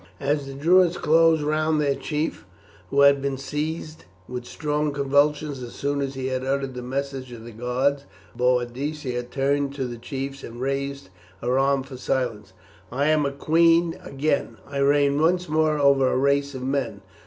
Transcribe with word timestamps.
As 0.19 0.47
the 0.47 0.55
Druids 0.55 0.97
closed 0.97 1.43
round 1.43 1.79
their 1.79 1.93
chief, 1.93 2.43
who 2.89 3.01
had 3.01 3.21
been 3.21 3.37
seized 3.37 4.05
with 4.27 4.45
strong 4.45 4.91
convulsions 4.91 5.61
as 5.61 5.73
soon 5.75 6.01
as 6.01 6.15
he 6.15 6.25
had 6.25 6.43
uttered 6.43 6.73
the 6.73 6.81
message 6.81 7.31
of 7.31 7.45
the 7.45 7.51
gods, 7.51 8.05
Boadicea 8.35 9.21
turned 9.29 9.75
to 9.75 9.85
the 9.85 9.99
chiefs 9.99 10.43
and 10.43 10.59
raised 10.59 11.09
her 11.41 11.59
arm 11.59 11.83
for 11.83 11.97
silence. 11.97 12.53
"I 12.91 13.09
am 13.09 13.27
a 13.27 13.31
queen 13.31 13.95
again; 14.03 14.57
I 14.65 14.79
reign 14.79 15.21
once 15.21 15.47
more 15.47 15.77
over 15.77 16.07
a 16.07 16.17
race 16.17 16.55
of 16.55 16.63
men. 16.63 17.01